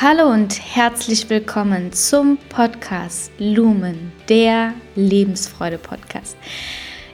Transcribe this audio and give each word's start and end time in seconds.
Hallo 0.00 0.30
und 0.30 0.60
herzlich 0.76 1.28
willkommen 1.28 1.92
zum 1.92 2.38
Podcast 2.50 3.32
Lumen, 3.40 4.12
der 4.28 4.74
Lebensfreude-Podcast. 4.94 6.36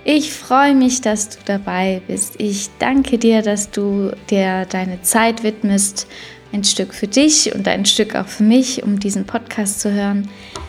Ich 0.04 0.30
freue 0.30 0.74
mich, 0.74 1.00
dass 1.00 1.30
du 1.30 1.38
dabei 1.46 2.02
bist. 2.06 2.34
Ich 2.36 2.68
danke 2.78 3.16
dir, 3.16 3.40
dass 3.40 3.70
du 3.70 4.10
dir 4.28 4.66
deine 4.66 5.00
Zeit 5.00 5.42
widmest, 5.42 6.06
ein 6.52 6.62
Stück 6.62 6.92
für 6.92 7.06
dich 7.06 7.54
und 7.54 7.66
ein 7.68 7.86
Stück 7.86 8.14
auch 8.14 8.26
für 8.26 8.42
mich, 8.42 8.82
um 8.82 9.00
diesen 9.00 9.24
Podcast 9.24 9.80
zu 9.80 9.90
hören. 9.90 10.28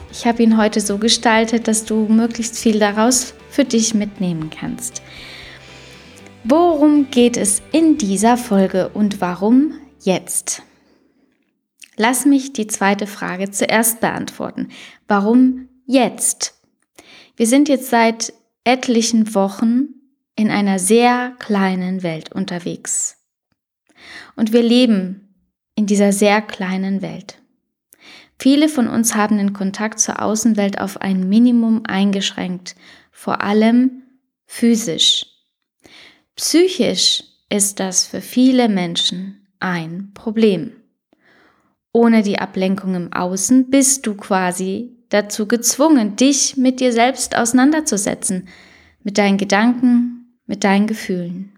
Ich 0.10 0.26
habe 0.26 0.42
ihn 0.42 0.56
heute 0.56 0.80
so 0.80 0.98
gestaltet, 0.98 1.68
dass 1.68 1.84
du 1.84 2.08
möglichst 2.08 2.58
viel 2.58 2.80
daraus 2.80 3.34
für 3.50 3.66
dich 3.66 3.94
mitnehmen 3.94 4.50
kannst. 4.58 5.02
Worum 6.46 7.12
geht 7.12 7.36
es 7.36 7.62
in 7.74 7.98
dieser 7.98 8.38
Folge 8.38 8.88
und 8.94 9.20
warum 9.20 9.74
jetzt? 10.02 10.64
Lass 11.98 12.26
mich 12.26 12.54
die 12.54 12.68
zweite 12.68 13.08
Frage 13.08 13.52
zuerst 13.52 14.02
beantworten. 14.02 14.70
Warum 15.08 15.70
jetzt? 15.86 16.56
Wir 17.38 17.48
sind 17.48 17.70
jetzt 17.70 17.90
seit 17.90 18.34
etlichen 18.64 19.34
Wochen 19.36 19.90
in 20.36 20.52
einer 20.52 20.80
sehr 20.80 21.36
kleinen 21.40 22.04
Welt 22.04 22.32
unterwegs. 22.34 23.18
Und 24.36 24.52
wir 24.52 24.64
leben 24.64 25.36
in 25.76 25.86
dieser 25.86 26.12
sehr 26.12 26.42
kleinen 26.42 27.02
Welt. 27.02 27.42
Viele 28.38 28.68
von 28.68 28.88
uns 28.88 29.16
haben 29.16 29.38
den 29.38 29.54
Kontakt 29.54 30.00
zur 30.00 30.22
Außenwelt 30.22 30.80
auf 30.80 31.00
ein 31.00 31.30
Minimum 31.30 31.84
eingeschränkt, 31.86 32.76
vor 33.12 33.42
allem 33.42 34.04
physisch. 34.46 35.26
Psychisch 36.36 37.24
ist 37.50 37.80
das 37.80 38.06
für 38.06 38.22
viele 38.22 38.68
Menschen 38.68 39.48
ein 39.60 40.12
Problem. 40.14 40.74
Ohne 41.96 42.24
die 42.24 42.40
Ablenkung 42.40 42.94
im 42.94 43.14
Außen 43.14 43.70
bist 43.70 44.06
du 44.06 44.16
quasi 44.16 44.98
dazu 45.08 45.48
gezwungen, 45.48 46.18
dich 46.18 46.58
mit 46.58 46.82
dir 46.82 46.92
selbst 46.92 47.38
auseinanderzusetzen, 47.38 48.50
mit 49.04 49.18
deinen 49.18 49.38
Gedanken, 49.38 50.38
mit 50.46 50.66
deinen 50.66 50.88
Gefühlen. 50.88 51.58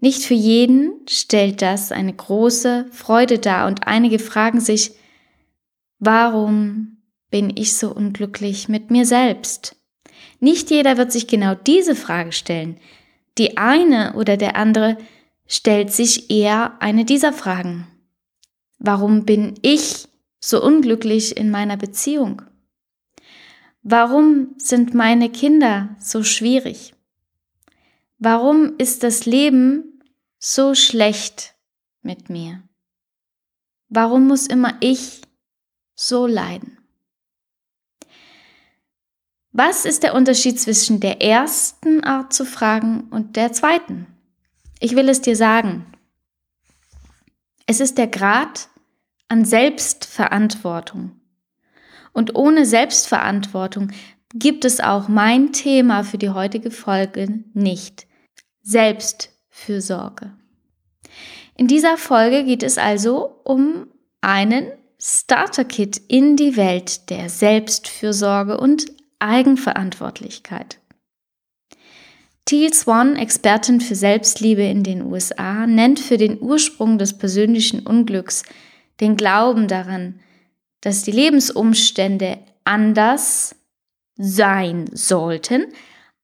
Nicht 0.00 0.22
für 0.22 0.32
jeden 0.32 0.94
stellt 1.10 1.60
das 1.60 1.92
eine 1.92 2.14
große 2.14 2.86
Freude 2.90 3.38
dar 3.38 3.66
und 3.66 3.86
einige 3.86 4.18
fragen 4.18 4.60
sich, 4.60 4.92
warum 5.98 6.96
bin 7.30 7.54
ich 7.54 7.76
so 7.76 7.94
unglücklich 7.94 8.70
mit 8.70 8.90
mir 8.90 9.04
selbst? 9.04 9.76
Nicht 10.40 10.70
jeder 10.70 10.96
wird 10.96 11.12
sich 11.12 11.26
genau 11.26 11.54
diese 11.54 11.96
Frage 11.96 12.32
stellen. 12.32 12.78
Die 13.36 13.58
eine 13.58 14.14
oder 14.14 14.38
der 14.38 14.56
andere 14.56 14.96
stellt 15.46 15.92
sich 15.92 16.30
eher 16.30 16.80
eine 16.80 17.04
dieser 17.04 17.34
Fragen. 17.34 17.88
Warum 18.78 19.24
bin 19.24 19.54
ich 19.62 20.08
so 20.40 20.62
unglücklich 20.62 21.36
in 21.36 21.50
meiner 21.50 21.76
Beziehung? 21.76 22.42
Warum 23.82 24.54
sind 24.58 24.94
meine 24.94 25.30
Kinder 25.30 25.96
so 26.00 26.22
schwierig? 26.22 26.94
Warum 28.18 28.74
ist 28.78 29.02
das 29.02 29.26
Leben 29.26 30.02
so 30.38 30.74
schlecht 30.74 31.54
mit 32.02 32.30
mir? 32.30 32.62
Warum 33.88 34.26
muss 34.26 34.46
immer 34.46 34.76
ich 34.80 35.22
so 35.94 36.26
leiden? 36.26 36.78
Was 39.52 39.84
ist 39.86 40.02
der 40.02 40.14
Unterschied 40.14 40.60
zwischen 40.60 41.00
der 41.00 41.22
ersten 41.22 42.04
Art 42.04 42.32
zu 42.32 42.44
fragen 42.44 43.08
und 43.10 43.36
der 43.36 43.52
zweiten? 43.52 44.06
Ich 44.80 44.96
will 44.96 45.08
es 45.08 45.22
dir 45.22 45.36
sagen. 45.36 45.86
Es 47.66 47.80
ist 47.80 47.98
der 47.98 48.06
Grad 48.06 48.68
an 49.28 49.44
Selbstverantwortung. 49.44 51.20
Und 52.12 52.36
ohne 52.36 52.64
Selbstverantwortung 52.64 53.92
gibt 54.34 54.64
es 54.64 54.80
auch 54.80 55.08
mein 55.08 55.52
Thema 55.52 56.04
für 56.04 56.18
die 56.18 56.30
heutige 56.30 56.70
Folge 56.70 57.42
nicht. 57.52 58.06
Selbstfürsorge. 58.62 60.32
In 61.56 61.66
dieser 61.66 61.96
Folge 61.96 62.44
geht 62.44 62.62
es 62.62 62.78
also 62.78 63.40
um 63.44 63.88
einen 64.20 64.70
Starter-Kit 64.98 66.00
in 66.08 66.36
die 66.36 66.56
Welt 66.56 67.10
der 67.10 67.28
Selbstfürsorge 67.28 68.58
und 68.58 68.86
Eigenverantwortlichkeit. 69.18 70.78
Teal 72.46 72.72
Swan, 72.72 73.16
Expertin 73.16 73.80
für 73.80 73.96
Selbstliebe 73.96 74.62
in 74.62 74.84
den 74.84 75.02
USA, 75.02 75.66
nennt 75.66 75.98
für 75.98 76.16
den 76.16 76.40
Ursprung 76.40 76.96
des 76.96 77.18
persönlichen 77.18 77.80
Unglücks 77.80 78.44
den 79.00 79.16
Glauben 79.16 79.66
daran, 79.66 80.20
dass 80.80 81.02
die 81.02 81.10
Lebensumstände 81.10 82.38
anders 82.62 83.56
sein 84.16 84.88
sollten, 84.92 85.66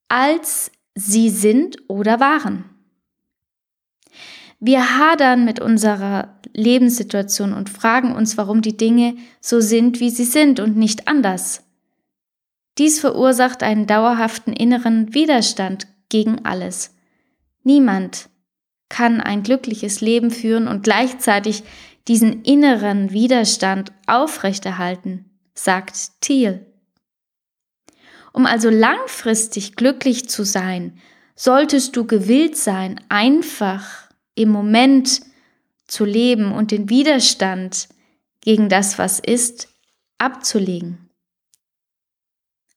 als 0.07 0.71
sie 0.95 1.29
sind 1.29 1.77
oder 1.89 2.21
waren. 2.21 2.67
Wir 4.61 4.97
hadern 4.97 5.45
mit 5.45 5.59
unserer 5.59 6.39
Lebenssituation 6.53 7.53
und 7.53 7.69
fragen 7.69 8.15
uns, 8.15 8.39
warum 8.39 8.63
die 8.63 8.77
Dinge 8.77 9.17
so 9.41 9.61
sind, 9.61 9.99
wie 9.99 10.11
sie 10.11 10.25
sind 10.25 10.61
und 10.61 10.77
nicht 10.77 11.09
anders. 11.09 11.65
Dies 12.79 13.01
verursacht 13.01 13.65
einen 13.65 13.89
dauerhaften 13.89 14.53
inneren 14.53 15.15
Widerstand 15.15 15.89
gegen 16.13 16.45
alles. 16.45 16.95
Niemand 17.63 18.29
kann 18.91 19.23
ein 19.23 19.43
glückliches 19.43 20.03
Leben 20.03 20.31
führen 20.31 20.69
und 20.69 20.83
gleichzeitig 20.83 21.65
diesen 22.07 22.43
inneren 22.43 23.13
Widerstand 23.13 23.93
aufrechterhalten, 24.07 25.31
sagt 25.55 26.21
Thiel. 26.21 26.67
Um 28.35 28.45
also 28.45 28.69
langfristig 28.69 29.75
glücklich 29.77 30.29
zu 30.29 30.45
sein, 30.45 30.99
solltest 31.35 31.97
du 31.97 32.07
gewillt 32.07 32.59
sein, 32.59 33.01
einfach 33.09 34.11
im 34.35 34.51
Moment 34.51 35.23
zu 35.87 36.05
leben 36.05 36.53
und 36.53 36.73
den 36.73 36.91
Widerstand 36.91 37.89
gegen 38.43 38.69
das, 38.69 38.99
was 38.99 39.19
ist, 39.19 39.69
abzulegen. 40.19 41.09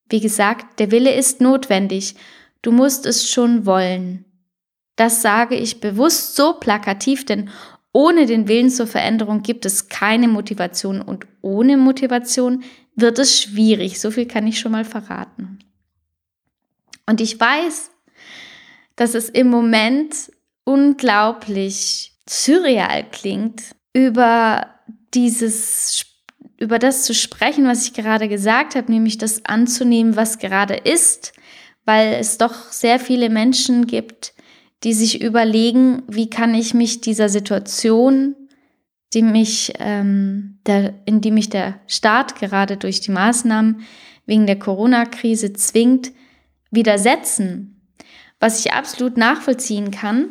Wie 0.07 0.21
gesagt, 0.21 0.79
der 0.79 0.91
Wille 0.91 1.13
ist 1.13 1.41
notwendig. 1.41 2.15
Du 2.65 2.71
musst 2.71 3.05
es 3.05 3.29
schon 3.29 3.67
wollen. 3.67 4.25
Das 4.95 5.21
sage 5.21 5.53
ich 5.53 5.81
bewusst 5.81 6.35
so 6.35 6.53
plakativ, 6.53 7.23
denn 7.23 7.51
ohne 7.93 8.25
den 8.25 8.47
Willen 8.47 8.71
zur 8.71 8.87
Veränderung 8.87 9.43
gibt 9.43 9.67
es 9.67 9.87
keine 9.87 10.27
Motivation 10.27 10.99
und 10.99 11.27
ohne 11.41 11.77
Motivation 11.77 12.63
wird 12.95 13.19
es 13.19 13.39
schwierig. 13.39 14.01
So 14.01 14.09
viel 14.09 14.25
kann 14.25 14.47
ich 14.47 14.59
schon 14.59 14.71
mal 14.71 14.83
verraten. 14.83 15.59
Und 17.05 17.21
ich 17.21 17.39
weiß, 17.39 17.91
dass 18.95 19.13
es 19.13 19.29
im 19.29 19.47
Moment 19.47 20.31
unglaublich 20.63 22.17
surreal 22.27 23.07
klingt, 23.11 23.61
über 23.93 24.71
dieses 25.13 26.03
über 26.57 26.79
das 26.79 27.03
zu 27.03 27.13
sprechen, 27.13 27.67
was 27.67 27.85
ich 27.85 27.93
gerade 27.93 28.27
gesagt 28.27 28.73
habe, 28.73 28.91
nämlich 28.91 29.19
das 29.19 29.45
anzunehmen, 29.45 30.15
was 30.15 30.39
gerade 30.39 30.73
ist, 30.73 31.33
weil 31.85 32.13
es 32.15 32.37
doch 32.37 32.71
sehr 32.71 32.99
viele 32.99 33.29
Menschen 33.29 33.87
gibt, 33.87 34.33
die 34.83 34.93
sich 34.93 35.21
überlegen, 35.21 36.03
wie 36.07 36.29
kann 36.29 36.53
ich 36.53 36.73
mich 36.73 37.01
dieser 37.01 37.29
Situation, 37.29 38.35
die 39.13 39.21
mich, 39.21 39.73
ähm, 39.79 40.59
der, 40.65 40.93
in 41.05 41.21
die 41.21 41.31
mich 41.31 41.49
der 41.49 41.79
Staat 41.87 42.35
gerade 42.35 42.77
durch 42.77 42.99
die 42.99 43.11
Maßnahmen 43.11 43.81
wegen 44.25 44.45
der 44.45 44.59
Corona-Krise 44.59 45.53
zwingt, 45.53 46.11
widersetzen, 46.71 47.81
was 48.39 48.59
ich 48.59 48.73
absolut 48.73 49.17
nachvollziehen 49.17 49.91
kann. 49.91 50.29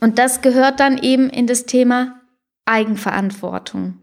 Und 0.00 0.18
das 0.18 0.40
gehört 0.40 0.80
dann 0.80 0.98
eben 0.98 1.28
in 1.28 1.46
das 1.46 1.66
Thema 1.66 2.20
Eigenverantwortung 2.64 4.02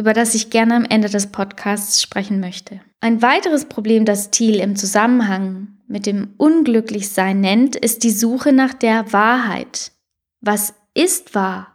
über 0.00 0.14
das 0.14 0.34
ich 0.34 0.48
gerne 0.48 0.76
am 0.76 0.86
Ende 0.86 1.10
des 1.10 1.26
Podcasts 1.26 2.00
sprechen 2.00 2.40
möchte. 2.40 2.80
Ein 3.00 3.20
weiteres 3.20 3.66
Problem, 3.66 4.06
das 4.06 4.30
Thiel 4.30 4.58
im 4.58 4.74
Zusammenhang 4.74 5.76
mit 5.90 6.06
dem 6.06 6.34
Unglücklichsein 6.36 7.40
nennt, 7.40 7.74
ist 7.74 8.04
die 8.04 8.12
Suche 8.12 8.52
nach 8.52 8.72
der 8.72 9.12
Wahrheit. 9.12 9.90
Was 10.40 10.72
ist 10.94 11.34
wahr? 11.34 11.74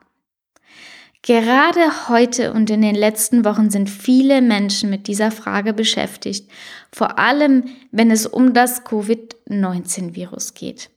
Gerade 1.21 2.07
heute 2.07 2.53
und 2.53 2.69
in 2.69 2.81
den 2.81 2.95
letzten 2.95 3.43
Wochen 3.43 3.69
sind 3.69 3.89
viele 3.89 4.41
Menschen 4.41 4.89
mit 4.89 5.07
dieser 5.07 5.31
Frage 5.31 5.73
beschäftigt, 5.73 6.49
vor 6.93 7.19
allem 7.19 7.65
wenn 7.91 8.09
es 8.09 8.25
um 8.25 8.53
das 8.53 8.85
Covid-19-Virus 8.85 10.53
geht. 10.53 10.91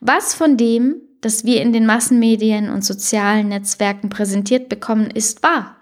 Was 0.00 0.34
von 0.34 0.56
dem, 0.56 0.96
das 1.22 1.44
wir 1.44 1.60
in 1.60 1.72
den 1.72 1.86
Massenmedien 1.86 2.70
und 2.70 2.84
sozialen 2.84 3.48
Netzwerken 3.48 4.10
präsentiert 4.10 4.68
bekommen, 4.68 5.10
ist 5.10 5.42
wahr? 5.42 5.76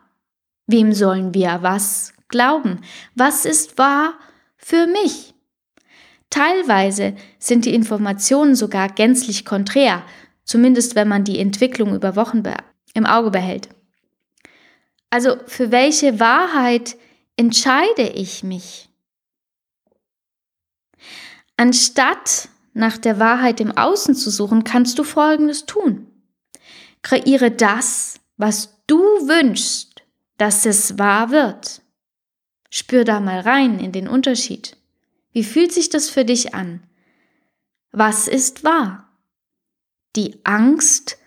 Wem 0.66 0.94
sollen 0.94 1.34
wir 1.34 1.58
was 1.60 2.14
glauben? 2.28 2.80
Was 3.14 3.44
ist 3.44 3.76
wahr 3.76 4.14
für 4.56 4.86
mich? 4.86 5.31
Teilweise 6.32 7.14
sind 7.38 7.66
die 7.66 7.74
Informationen 7.74 8.54
sogar 8.54 8.88
gänzlich 8.88 9.44
konträr, 9.44 10.02
zumindest 10.44 10.94
wenn 10.94 11.06
man 11.06 11.24
die 11.24 11.38
Entwicklung 11.38 11.94
über 11.94 12.16
Wochen 12.16 12.42
im 12.94 13.04
Auge 13.04 13.30
behält. 13.30 13.68
Also 15.10 15.36
für 15.46 15.70
welche 15.70 16.20
Wahrheit 16.20 16.96
entscheide 17.36 18.08
ich 18.14 18.42
mich? 18.42 18.88
Anstatt 21.58 22.48
nach 22.72 22.96
der 22.96 23.18
Wahrheit 23.18 23.60
im 23.60 23.76
Außen 23.76 24.14
zu 24.14 24.30
suchen, 24.30 24.64
kannst 24.64 24.98
du 24.98 25.04
Folgendes 25.04 25.66
tun. 25.66 26.06
Kreiere 27.02 27.50
das, 27.50 28.20
was 28.38 28.78
du 28.86 28.98
wünschst, 29.00 30.02
dass 30.38 30.64
es 30.64 30.98
wahr 30.98 31.30
wird. 31.30 31.82
Spür 32.70 33.04
da 33.04 33.20
mal 33.20 33.40
rein 33.40 33.78
in 33.78 33.92
den 33.92 34.08
Unterschied. 34.08 34.78
Wie 35.32 35.44
fühlt 35.44 35.72
sich 35.72 35.88
das 35.88 36.10
für 36.10 36.24
dich 36.24 36.54
an? 36.54 36.82
Was 37.90 38.28
ist 38.28 38.64
wahr? 38.64 39.08
Die 40.14 40.40
Angst 40.44 41.18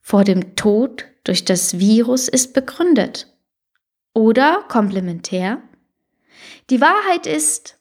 vor 0.00 0.24
dem 0.24 0.56
Tod 0.56 1.06
durch 1.24 1.44
das 1.44 1.78
Virus 1.78 2.28
ist 2.28 2.54
begründet. 2.54 3.32
Oder 4.14 4.64
komplementär, 4.68 5.62
die 6.70 6.80
Wahrheit 6.80 7.26
ist, 7.26 7.78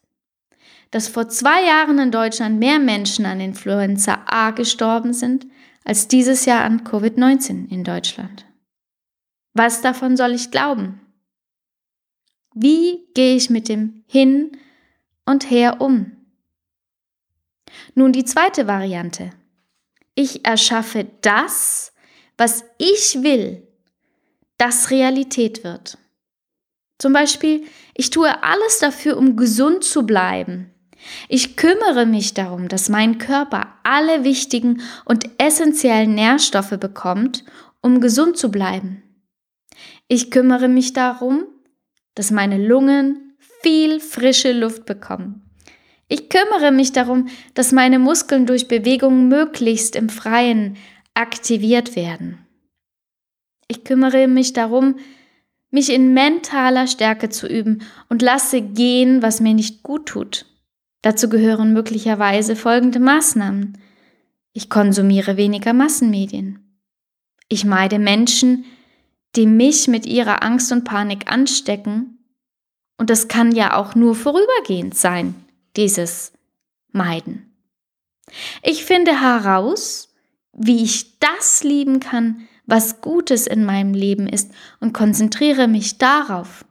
dass 0.91 1.07
vor 1.07 1.29
zwei 1.29 1.65
Jahren 1.65 1.99
in 1.99 2.11
Deutschland 2.11 2.59
mehr 2.59 2.79
Menschen 2.79 3.25
an 3.25 3.39
Influenza 3.39 4.23
A 4.25 4.51
gestorben 4.51 5.13
sind, 5.13 5.47
als 5.83 6.07
dieses 6.07 6.45
Jahr 6.45 6.61
an 6.61 6.83
Covid-19 6.83 7.69
in 7.69 7.83
Deutschland. 7.83 8.45
Was 9.53 9.81
davon 9.81 10.15
soll 10.15 10.31
ich 10.31 10.51
glauben? 10.51 11.01
Wie 12.53 13.07
gehe 13.13 13.35
ich 13.35 13.49
mit 13.49 13.69
dem 13.69 14.03
Hin 14.07 14.57
und 15.31 15.49
Her 15.49 15.81
um? 15.81 16.11
Nun 17.95 18.11
die 18.11 18.25
zweite 18.25 18.67
Variante. 18.67 19.31
Ich 20.13 20.45
erschaffe 20.45 21.07
das, 21.21 21.93
was 22.37 22.63
ich 22.77 23.23
will, 23.23 23.67
das 24.57 24.91
Realität 24.91 25.63
wird. 25.63 25.97
Zum 26.99 27.13
Beispiel, 27.13 27.65
ich 27.95 28.11
tue 28.11 28.43
alles 28.43 28.79
dafür, 28.79 29.17
um 29.17 29.35
gesund 29.35 29.83
zu 29.83 30.05
bleiben. 30.05 30.71
Ich 31.29 31.57
kümmere 31.57 32.05
mich 32.05 32.35
darum, 32.35 32.67
dass 32.67 32.89
mein 32.89 33.17
Körper 33.17 33.73
alle 33.83 34.23
wichtigen 34.23 34.81
und 35.05 35.27
essentiellen 35.39 36.13
Nährstoffe 36.13 36.77
bekommt, 36.79 37.43
um 37.81 38.01
gesund 38.01 38.37
zu 38.37 38.51
bleiben. 38.51 39.01
Ich 40.07 40.29
kümmere 40.29 40.67
mich 40.67 40.93
darum, 40.93 41.45
dass 42.13 42.29
meine 42.29 42.63
Lungen 42.63 43.30
viel 43.63 43.99
frische 43.99 44.51
Luft 44.51 44.85
bekommen. 44.85 45.43
Ich 46.07 46.29
kümmere 46.29 46.71
mich 46.71 46.91
darum, 46.91 47.27
dass 47.53 47.71
meine 47.71 47.99
Muskeln 47.99 48.45
durch 48.45 48.67
Bewegung 48.67 49.27
möglichst 49.27 49.95
im 49.95 50.09
Freien 50.09 50.75
aktiviert 51.13 51.95
werden. 51.95 52.45
Ich 53.67 53.83
kümmere 53.85 54.27
mich 54.27 54.51
darum, 54.51 54.97
mich 55.69 55.93
in 55.93 56.13
mentaler 56.13 56.87
Stärke 56.87 57.29
zu 57.29 57.47
üben 57.47 57.83
und 58.09 58.21
lasse 58.21 58.61
gehen, 58.61 59.21
was 59.21 59.39
mir 59.39 59.53
nicht 59.53 59.83
gut 59.83 60.07
tut. 60.07 60.45
Dazu 61.01 61.29
gehören 61.29 61.73
möglicherweise 61.73 62.55
folgende 62.55 62.99
Maßnahmen. 62.99 63.77
Ich 64.53 64.69
konsumiere 64.69 65.37
weniger 65.37 65.71
Massenmedien. 65.73 66.77
Ich 67.47 67.65
meide 67.65 67.99
Menschen, 67.99 68.65
die 69.35 69.47
mich 69.47 69.87
mit 69.87 70.05
ihrer 70.05 70.43
Angst 70.43 70.71
und 70.71 70.83
Panik 70.83 71.31
anstecken. 71.31 72.17
Und 73.01 73.09
das 73.09 73.27
kann 73.27 73.51
ja 73.51 73.77
auch 73.77 73.95
nur 73.95 74.13
vorübergehend 74.13 74.94
sein, 74.94 75.33
dieses 75.75 76.33
Meiden. 76.92 77.51
Ich 78.62 78.86
finde 78.86 79.19
heraus, 79.19 80.13
wie 80.53 80.83
ich 80.83 81.18
das 81.18 81.63
lieben 81.63 82.00
kann, 82.00 82.48
was 82.68 83.01
Gutes 83.01 83.48
in 83.48 83.65
meinem 83.65 83.95
Leben 83.95 84.27
ist 84.27 84.51
und 84.81 84.94
konzentriere 84.94 85.68
mich 85.68 85.98
darauf. 85.98 86.63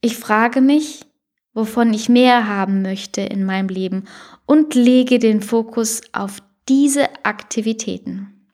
Ich 0.00 0.16
frage 0.16 0.60
mich, 0.60 1.06
wovon 1.52 1.94
ich 1.94 2.08
mehr 2.08 2.48
haben 2.48 2.82
möchte 2.82 3.20
in 3.20 3.44
meinem 3.44 3.68
Leben 3.68 4.08
und 4.46 4.74
lege 4.74 5.20
den 5.20 5.42
Fokus 5.42 6.00
auf 6.12 6.42
diese 6.68 7.24
Aktivitäten. 7.24 8.50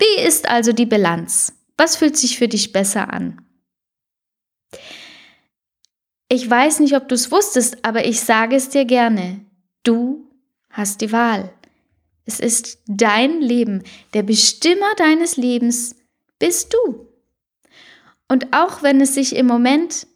Wie 0.00 0.26
ist 0.26 0.48
also 0.48 0.72
die 0.72 0.86
Bilanz? 0.86 1.52
Was 1.76 1.94
fühlt 1.94 2.16
sich 2.16 2.36
für 2.36 2.48
dich 2.48 2.72
besser 2.72 3.12
an? 3.12 3.45
Ich 6.28 6.48
weiß 6.48 6.80
nicht, 6.80 6.96
ob 6.96 7.08
du 7.08 7.14
es 7.14 7.30
wusstest, 7.30 7.84
aber 7.84 8.04
ich 8.04 8.20
sage 8.20 8.56
es 8.56 8.68
dir 8.68 8.84
gerne. 8.84 9.44
Du 9.84 10.28
hast 10.70 11.00
die 11.00 11.12
Wahl. 11.12 11.52
Es 12.24 12.40
ist 12.40 12.78
dein 12.88 13.40
Leben. 13.40 13.84
Der 14.12 14.24
Bestimmer 14.24 14.92
deines 14.96 15.36
Lebens 15.36 15.94
bist 16.38 16.74
du. 16.74 17.06
Und 18.28 18.52
auch 18.52 18.82
wenn 18.82 19.00
es 19.00 19.14
sich 19.14 19.36
im 19.36 19.46
Moment 19.46 20.08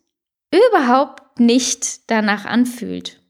überhaupt 0.53 1.39
nicht 1.39 2.11
danach 2.11 2.45
anfühlt. 2.45 3.21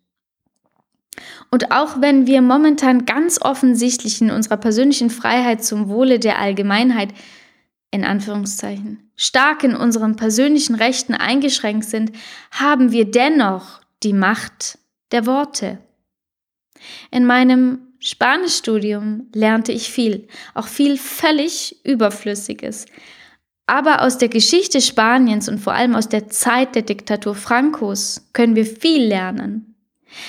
Und 1.51 1.71
auch 1.73 2.01
wenn 2.01 2.27
wir 2.27 2.41
momentan 2.41 3.05
ganz 3.05 3.43
offensichtlich 3.43 4.23
in 4.23 4.31
unserer 4.31 4.57
persönlichen 4.57 5.11
Freiheit 5.11 5.63
zum 5.63 5.91
Wohle 5.91 6.19
der 6.19 6.39
Allgemeinheit 6.39 7.11
in 7.91 8.05
Anführungszeichen 8.05 9.11
stark 9.21 9.65
in 9.65 9.77
unseren 9.77 10.17
persönlichen 10.17 10.75
Rechten 10.75 11.15
eingeschränkt 11.15 11.85
sind, 11.85 12.13
haben 12.51 12.91
wir 12.91 13.05
dennoch 13.05 13.83
die 14.03 14.15
Macht 14.15 14.79
der 15.13 15.27
Worte. 15.27 15.79
In 17.11 17.27
meinem 17.27 17.81
Spanischstudium 17.99 19.29
lernte 19.35 19.73
ich 19.73 19.91
viel, 19.91 20.27
auch 20.55 20.69
viel 20.69 20.97
völlig 20.97 21.85
Überflüssiges. 21.85 22.87
Aber 23.67 24.03
aus 24.03 24.17
der 24.17 24.31
Geschichte 24.31 24.81
Spaniens 24.81 25.51
und 25.51 25.59
vor 25.59 25.75
allem 25.75 25.95
aus 25.95 26.09
der 26.09 26.29
Zeit 26.29 26.75
der 26.75 26.83
Diktatur 26.83 27.35
Francos 27.35 28.27
können 28.33 28.57
wir 28.57 28.65
viel 28.65 29.05
lernen. 29.05 29.75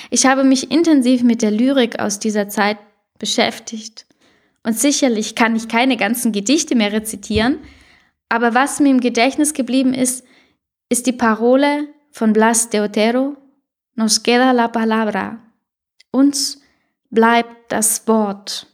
Ich 0.10 0.25
habe 0.25 0.44
mich 0.44 0.69
intensiv 0.69 1.24
mit 1.24 1.42
der 1.42 1.52
Lyrik 1.52 2.00
aus 2.00 2.19
dieser 2.19 2.50
Zeit 2.50 2.78
beschäftigt. 3.18 4.06
Und 4.63 4.78
sicherlich 4.78 5.36
kann 5.36 5.56
ich 5.56 5.68
keine 5.68 5.98
ganzen 5.98 6.31
Gedichte 6.31 6.75
mehr 6.75 6.92
rezitieren, 6.92 7.60
aber 8.30 8.54
was 8.54 8.80
mir 8.80 8.90
im 8.90 9.02
Gedächtnis 9.02 9.54
geblieben 9.54 9.94
ist, 9.94 10.24
ist 10.90 11.06
die 11.06 11.13
Parole 11.13 11.88
von 12.12 12.34
Blas 12.34 12.69
de 12.69 12.81
Otero, 12.81 13.36
Nos 13.96 14.24
queda 14.24 14.52
la 14.52 14.68
palabra. 14.69 15.40
Uns 16.12 16.62
bleibt 17.10 17.72
das 17.72 18.08
Wort. 18.08 18.68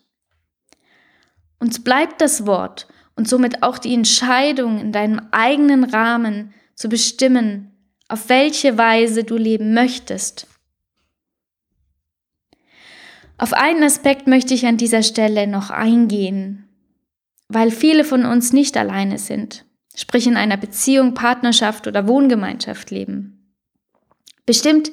Uns 1.59 1.83
bleibt 1.83 2.21
das 2.21 2.45
Wort 2.45 2.87
und 3.15 3.27
somit 3.27 3.63
auch 3.63 3.79
die 3.79 3.93
Entscheidung 3.93 4.79
in 4.79 4.91
deinem 4.91 5.27
eigenen 5.31 5.83
Rahmen 5.83 6.53
zu 6.75 6.87
bestimmen, 6.87 7.71
auf 8.07 8.29
welche 8.29 8.77
Weise 8.77 9.23
du 9.23 9.37
leben 9.37 9.73
möchtest. 9.73 10.47
Auf 13.37 13.53
einen 13.53 13.83
Aspekt 13.83 14.27
möchte 14.27 14.53
ich 14.53 14.65
an 14.65 14.77
dieser 14.77 15.03
Stelle 15.03 15.47
noch 15.47 15.69
eingehen, 15.69 16.67
weil 17.47 17.71
viele 17.71 18.03
von 18.03 18.25
uns 18.25 18.51
nicht 18.51 18.75
alleine 18.77 19.19
sind, 19.19 19.65
sprich 19.95 20.25
in 20.25 20.37
einer 20.37 20.57
Beziehung, 20.57 21.13
Partnerschaft 21.13 21.87
oder 21.87 22.07
Wohngemeinschaft 22.07 22.89
leben. 22.89 23.53
Bestimmt 24.45 24.91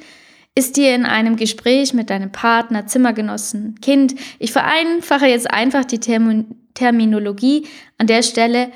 ist 0.55 0.77
dir 0.77 0.95
in 0.95 1.07
einem 1.07 1.37
Gespräch 1.37 1.95
mit 1.95 2.11
deinem 2.11 2.33
Partner, 2.33 2.87
Zimmergenossen, 2.87 3.81
Kind, 3.81 4.15
ich 4.39 4.53
vereinfache 4.53 5.27
jetzt 5.27 5.51
einfach 5.51 5.85
die 5.85 6.01
Termin 6.01 6.61
Terminologie 6.75 7.69
an 7.99 8.09
der 8.09 8.25
Stelle 8.25 8.73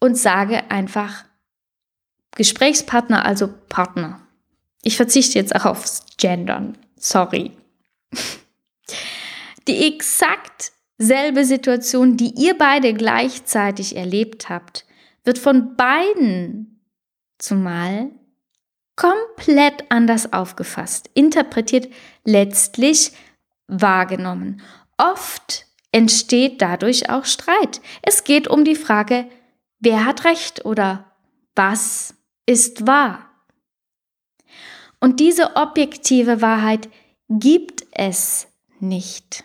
und 0.00 0.16
sage 0.16 0.70
einfach 0.70 1.26
Gesprächspartner, 2.34 3.26
also 3.26 3.48
Partner. 3.68 4.20
Ich 4.82 4.96
verzichte 4.96 5.38
jetzt 5.38 5.54
auch 5.54 5.66
aufs 5.66 6.06
Gendern. 6.16 6.78
Sorry. 6.96 7.52
Die 9.68 9.86
exakt 9.86 10.72
selbe 10.98 11.44
Situation, 11.44 12.16
die 12.16 12.32
ihr 12.36 12.56
beide 12.56 12.94
gleichzeitig 12.94 13.96
erlebt 13.96 14.48
habt, 14.48 14.86
wird 15.24 15.38
von 15.38 15.76
beiden 15.76 16.80
zumal 17.38 18.10
komplett 18.94 19.84
anders 19.90 20.32
aufgefasst, 20.32 21.10
interpretiert, 21.14 21.92
letztlich 22.24 23.12
wahrgenommen. 23.66 24.62
Oft 24.96 25.66
entsteht 25.92 26.62
dadurch 26.62 27.10
auch 27.10 27.24
Streit. 27.24 27.80
Es 28.02 28.24
geht 28.24 28.48
um 28.48 28.64
die 28.64 28.74
Frage, 28.74 29.28
wer 29.80 30.06
hat 30.06 30.24
recht 30.24 30.64
oder 30.64 31.12
was 31.54 32.14
ist 32.46 32.86
wahr. 32.86 33.30
Und 35.00 35.20
diese 35.20 35.56
objektive 35.56 36.40
Wahrheit 36.40 36.88
gibt 37.28 37.86
es 37.92 38.48
nicht. 38.80 39.44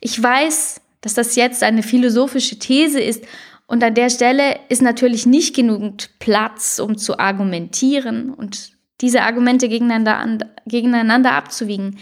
Ich 0.00 0.22
weiß, 0.22 0.80
dass 1.00 1.14
das 1.14 1.36
jetzt 1.36 1.62
eine 1.62 1.82
philosophische 1.82 2.58
These 2.58 3.00
ist 3.00 3.24
und 3.66 3.84
an 3.84 3.94
der 3.94 4.10
Stelle 4.10 4.58
ist 4.68 4.82
natürlich 4.82 5.26
nicht 5.26 5.54
genügend 5.54 6.10
Platz, 6.18 6.80
um 6.80 6.98
zu 6.98 7.18
argumentieren 7.18 8.34
und 8.34 8.72
diese 9.00 9.22
Argumente 9.22 9.68
gegeneinander, 9.68 10.50
gegeneinander 10.66 11.32
abzuwiegen. 11.32 11.98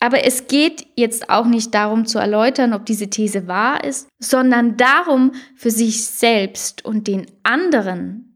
Aber 0.00 0.24
es 0.24 0.46
geht 0.46 0.86
jetzt 0.96 1.30
auch 1.30 1.46
nicht 1.46 1.74
darum 1.74 2.06
zu 2.06 2.18
erläutern, 2.18 2.72
ob 2.72 2.86
diese 2.86 3.08
These 3.08 3.46
wahr 3.46 3.84
ist, 3.84 4.08
sondern 4.18 4.76
darum, 4.76 5.32
für 5.56 5.70
sich 5.70 6.06
selbst 6.06 6.84
und 6.84 7.06
den 7.06 7.26
anderen 7.42 8.28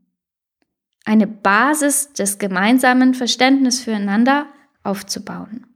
eine 1.05 1.27
Basis 1.27 2.13
des 2.13 2.39
gemeinsamen 2.39 3.15
Verständnisses 3.15 3.83
füreinander 3.83 4.47
aufzubauen. 4.85 5.67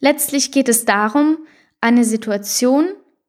Letztlich 0.00 0.52
geht 0.52 0.68
es 0.68 0.84
darum, 0.84 1.38
eine 1.80 2.04
Situation 2.04 2.88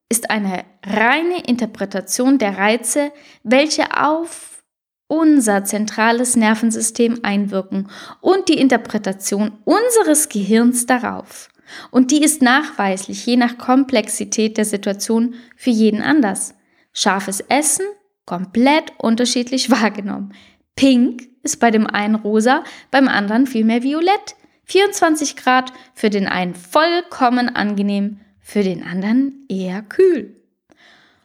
ist 0.09 0.29
eine 0.29 0.65
reine 0.83 1.41
Interpretation 1.45 2.39
der 2.39 2.57
Reize, 2.57 3.11
welche 3.43 3.97
auf 3.97 4.63
unser 5.07 5.63
zentrales 5.63 6.35
Nervensystem 6.35 7.19
einwirken 7.23 7.89
und 8.21 8.47
die 8.47 8.59
Interpretation 8.59 9.57
unseres 9.65 10.29
Gehirns 10.29 10.85
darauf. 10.85 11.49
Und 11.91 12.11
die 12.11 12.23
ist 12.23 12.41
nachweislich 12.41 13.25
je 13.25 13.35
nach 13.35 13.57
Komplexität 13.57 14.57
der 14.57 14.65
Situation 14.65 15.35
für 15.55 15.69
jeden 15.69 16.01
anders. 16.01 16.55
Scharfes 16.93 17.41
Essen 17.41 17.85
komplett 18.25 18.93
unterschiedlich 18.97 19.69
wahrgenommen. 19.71 20.33
Pink 20.75 21.27
ist 21.43 21.59
bei 21.59 21.71
dem 21.71 21.87
einen 21.87 22.15
rosa, 22.15 22.63
beim 22.91 23.07
anderen 23.07 23.47
vielmehr 23.47 23.83
violett. 23.83 24.35
24 24.69 25.35
Grad 25.35 25.73
für 25.95 26.11
den 26.11 26.27
einen 26.27 26.53
vollkommen 26.53 27.49
angenehm, 27.49 28.19
für 28.39 28.61
den 28.61 28.83
anderen 28.83 29.45
eher 29.49 29.81
kühl. 29.81 30.35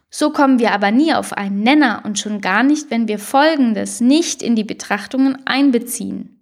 So 0.08 0.30
kommen 0.30 0.58
wir 0.58 0.72
aber 0.72 0.90
nie 0.90 1.12
auf 1.12 1.32
einen 1.32 1.60
Nenner 1.60 2.02
und 2.04 2.18
schon 2.18 2.40
gar 2.40 2.62
nicht, 2.62 2.90
wenn 2.90 3.06
wir 3.06 3.18
Folgendes 3.18 4.00
nicht 4.00 4.42
in 4.42 4.56
die 4.56 4.64
Betrachtungen 4.64 5.46
einbeziehen. 5.46 6.40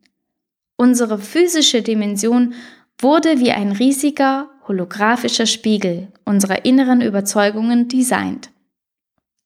Unsere 0.77 1.19
physische 1.19 1.83
Dimension 1.83 2.55
wurde 2.99 3.41
wie 3.41 3.51
ein 3.51 3.73
riesiger 3.73 4.51
holographischer 4.69 5.47
Spiegel 5.47 6.09
unserer 6.25 6.65
inneren 6.65 7.01
Überzeugungen 7.01 7.89
designt. 7.89 8.51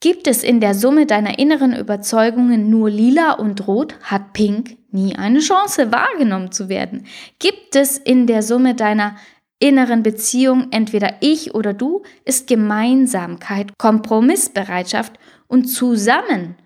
Gibt 0.01 0.27
es 0.27 0.43
in 0.43 0.61
der 0.61 0.75
Summe 0.75 1.07
deiner 1.07 1.39
inneren 1.39 1.75
Überzeugungen 1.75 2.69
nur 2.69 2.91
lila 2.91 3.33
und 3.33 3.67
rot, 3.67 3.99
hat 4.03 4.35
pink 4.35 4.77
nie 4.91 5.17
eine 5.17 5.41
Chance 5.41 5.91
wahrgenommen 5.91 6.53
zu 6.53 6.69
werden. 6.69 7.07
Gibt 7.39 7.77
es 7.77 7.97
in 7.97 8.27
der 8.27 8.43
Summe 8.43 8.75
deiner 8.75 9.17
inneren 9.59 10.03
Beziehung 10.03 10.69
entweder 10.71 11.17
ich 11.21 11.55
oder 11.55 11.73
du, 11.73 12.03
ist 12.25 12.47
Gemeinsamkeit, 12.47 13.79
Kompromissbereitschaft 13.79 15.19
und 15.47 15.67
zusammen 15.67 16.57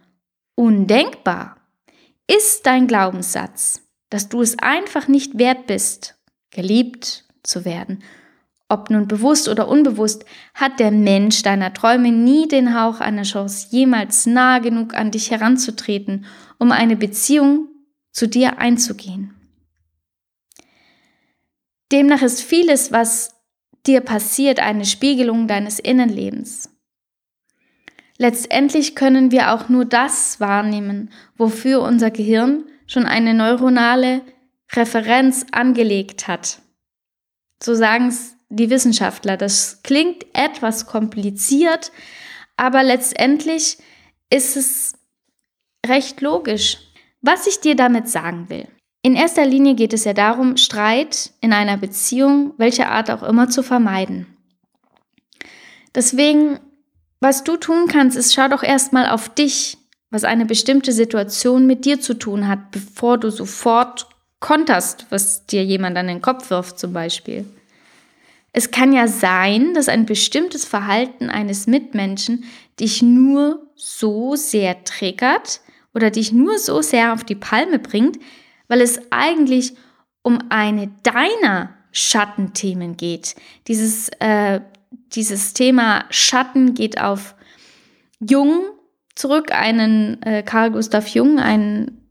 undenkbar. 0.56 1.56
Ist 2.26 2.66
dein 2.66 2.88
Glaubenssatz, 2.88 3.82
dass 4.10 4.28
du 4.28 4.42
es 4.42 4.58
einfach 4.58 5.06
nicht 5.06 5.38
wert 5.38 5.66
bist, 5.66 6.16
geliebt 6.50 7.24
zu 7.42 7.64
werden 7.64 8.02
ob 8.70 8.88
nun 8.88 9.08
bewusst 9.08 9.48
oder 9.48 9.68
unbewusst, 9.68 10.24
hat 10.54 10.78
der 10.78 10.90
Mensch 10.90 11.42
deiner 11.42 11.74
Träume 11.74 12.12
nie 12.12 12.48
den 12.48 12.78
Hauch 12.78 13.00
einer 13.00 13.24
Chance, 13.24 13.66
jemals 13.70 14.26
nah 14.26 14.60
genug 14.60 14.94
an 14.94 15.10
dich 15.10 15.30
heranzutreten, 15.30 16.24
um 16.58 16.72
eine 16.72 16.96
Beziehung 16.96 17.68
zu 18.12 18.28
dir 18.28 18.58
einzugehen. 18.58 19.34
Demnach 21.92 22.22
ist 22.22 22.42
vieles, 22.42 22.92
was 22.92 23.34
dir 23.86 24.00
passiert, 24.00 24.60
eine 24.60 24.84
Spiegelung 24.84 25.48
deines 25.48 25.78
Innenlebens. 25.78 26.70
Letztendlich 28.18 28.94
können 28.94 29.32
wir 29.32 29.52
auch 29.52 29.68
nur 29.68 29.84
das 29.84 30.40
wahrnehmen, 30.40 31.10
wofür 31.36 31.80
unser 31.80 32.10
Gehirn 32.10 32.64
schon 32.86 33.06
eine 33.06 33.34
neuronale 33.34 34.20
Referenz 34.72 35.46
angelegt 35.52 36.28
hat. 36.28 36.60
So 37.62 37.74
sagen 37.74 38.08
es 38.08 38.36
die 38.50 38.68
Wissenschaftler. 38.68 39.36
Das 39.36 39.82
klingt 39.82 40.26
etwas 40.34 40.86
kompliziert, 40.86 41.92
aber 42.56 42.82
letztendlich 42.82 43.78
ist 44.28 44.56
es 44.56 44.94
recht 45.86 46.20
logisch. 46.20 46.78
Was 47.22 47.46
ich 47.46 47.60
dir 47.60 47.76
damit 47.76 48.08
sagen 48.08 48.48
will. 48.48 48.66
In 49.02 49.14
erster 49.14 49.46
Linie 49.46 49.74
geht 49.74 49.92
es 49.92 50.04
ja 50.04 50.12
darum, 50.12 50.56
Streit 50.56 51.32
in 51.40 51.52
einer 51.52 51.76
Beziehung, 51.76 52.52
welcher 52.58 52.90
Art 52.90 53.10
auch 53.10 53.22
immer, 53.22 53.48
zu 53.48 53.62
vermeiden. 53.62 54.26
Deswegen, 55.94 56.60
was 57.20 57.44
du 57.44 57.56
tun 57.56 57.86
kannst, 57.88 58.16
ist, 58.16 58.34
schau 58.34 58.48
doch 58.48 58.62
erstmal 58.62 59.08
auf 59.08 59.28
dich, 59.28 59.78
was 60.10 60.24
eine 60.24 60.44
bestimmte 60.44 60.92
Situation 60.92 61.66
mit 61.66 61.84
dir 61.84 62.00
zu 62.00 62.14
tun 62.14 62.48
hat, 62.48 62.70
bevor 62.72 63.16
du 63.16 63.30
sofort 63.30 64.06
konterst, 64.38 65.06
was 65.10 65.46
dir 65.46 65.64
jemand 65.64 65.96
an 65.96 66.06
den 66.06 66.22
Kopf 66.22 66.50
wirft 66.50 66.78
zum 66.78 66.92
Beispiel. 66.92 67.46
Es 68.52 68.70
kann 68.70 68.92
ja 68.92 69.06
sein, 69.06 69.74
dass 69.74 69.88
ein 69.88 70.06
bestimmtes 70.06 70.64
Verhalten 70.64 71.30
eines 71.30 71.66
Mitmenschen 71.66 72.44
dich 72.80 73.02
nur 73.02 73.70
so 73.76 74.34
sehr 74.34 74.84
triggert 74.84 75.60
oder 75.94 76.10
dich 76.10 76.32
nur 76.32 76.58
so 76.58 76.82
sehr 76.82 77.12
auf 77.12 77.24
die 77.24 77.34
Palme 77.34 77.78
bringt, 77.78 78.18
weil 78.68 78.80
es 78.80 79.00
eigentlich 79.10 79.74
um 80.22 80.38
eine 80.48 80.90
deiner 81.02 81.74
Schattenthemen 81.92 82.96
geht. 82.96 83.34
Dieses, 83.68 84.08
äh, 84.20 84.60
dieses 85.14 85.54
Thema 85.54 86.04
Schatten 86.10 86.74
geht 86.74 87.00
auf 87.00 87.34
Jung 88.20 88.64
zurück, 89.14 89.52
einen 89.52 90.22
äh, 90.22 90.42
Carl 90.42 90.70
Gustav 90.70 91.08
Jung, 91.08 91.38
einen 91.38 92.06